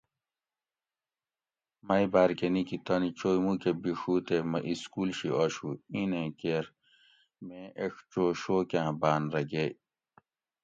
مئ 1.87 2.05
باۤر 2.11 2.29
کہۤ 2.37 2.49
نِکی 2.53 2.77
تانی 2.85 3.09
چوئ 3.17 3.37
مُوکہ 3.43 3.71
بِڛُو 3.81 4.15
تے 4.27 4.37
مہ 4.49 4.59
اِسکول 4.69 5.09
شی 5.17 5.29
آشو 5.41 5.69
اِیں 5.93 6.07
نیں 6.11 6.31
کیر 6.39 6.65
میں 7.45 7.67
ایڄ 7.79 7.93
چو 8.11 8.23
شوکاۤں 8.41 8.91
باۤن 9.01 9.21
رہ 9.33 9.41
گیئ 9.51 9.71